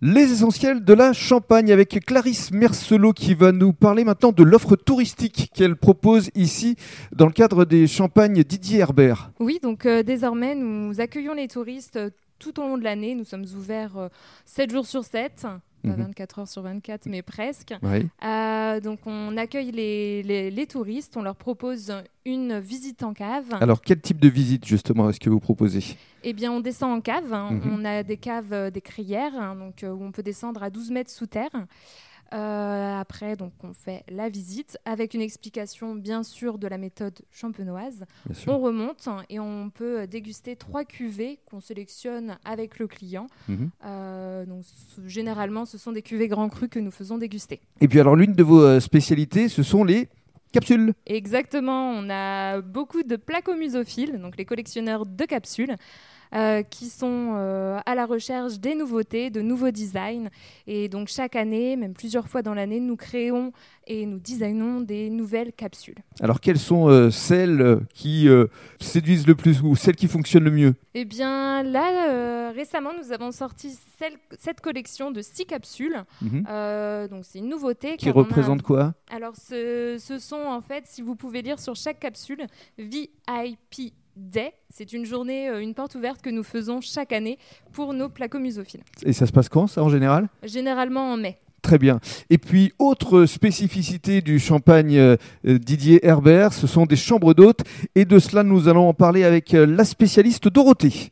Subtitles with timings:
[0.00, 4.76] Les essentiels de la Champagne avec Clarisse Mercelot qui va nous parler maintenant de l'offre
[4.76, 6.76] touristique qu'elle propose ici
[7.10, 9.32] dans le cadre des Champagnes Didier Herbert.
[9.40, 11.98] Oui, donc euh, désormais nous accueillons les touristes
[12.38, 13.16] tout au long de l'année.
[13.16, 14.08] Nous sommes ouverts euh,
[14.44, 15.48] 7 jours sur 7.
[15.88, 16.02] Pas Mhm.
[16.06, 17.74] 24 heures sur 24, mais presque.
[18.24, 21.92] Euh, donc on accueille les, les- les touristes, on leur propose
[22.24, 23.46] une visite en cave.
[23.60, 25.96] Alors quel type de visite justement est-ce que vous proposez?
[26.24, 27.32] Eh bien, on descend en cave.
[27.32, 27.52] hein.
[27.52, 27.62] Mhm.
[27.80, 30.70] On a des caves, euh, des crières, hein, donc, euh, où on peut descendre à
[30.70, 31.50] 12 mètres sous terre.
[32.34, 37.18] Euh, après, donc, on fait la visite avec une explication, bien sûr, de la méthode
[37.30, 38.04] champenoise.
[38.46, 43.28] On remonte et on peut déguster trois cuvées qu'on sélectionne avec le client.
[43.48, 43.70] Mhm.
[43.84, 44.64] Euh, donc,
[45.06, 47.60] généralement, ce sont des cuvées grands crus que nous faisons déguster.
[47.80, 50.08] Et puis alors l'une de vos euh, spécialités, ce sont les
[50.52, 50.92] capsules.
[51.06, 55.76] Exactement, on a beaucoup de placomusophiles, donc les collectionneurs de capsules,
[56.34, 60.28] euh, qui sont euh, à la recherche des nouveautés, de nouveaux designs.
[60.66, 63.52] Et donc chaque année, même plusieurs fois dans l'année, nous créons
[63.86, 65.96] et nous designons des nouvelles capsules.
[66.20, 68.28] Alors quelles sont euh, celles qui
[68.80, 70.74] séduisent le plus ou celles qui fonctionnent le mieux?
[70.94, 75.96] Eh bien là, récemment, nous avons sorti celle- cette collection de six capsules.
[76.20, 76.42] Mhm.
[77.10, 77.96] Donc c'est une nouveauté.
[77.96, 78.94] Qui a- représentent quoi?
[79.10, 82.46] Alors, ce, ce sont en fait, si vous pouvez lire sur chaque capsule,
[82.78, 84.52] VIP Day.
[84.68, 87.38] C'est une journée, euh, une porte ouverte que nous faisons chaque année
[87.72, 88.82] pour nos placomusophiles.
[89.04, 90.28] Et ça se passe quand ça en général?
[90.42, 91.38] Généralement en mai.
[91.62, 92.00] Très bien.
[92.30, 97.62] Et puis, autre spécificité du champagne euh, euh, Didier Herbert, ce sont des chambres d'hôtes.
[97.94, 101.10] Et de cela, nous allons en parler avec euh, la spécialiste Dorothée.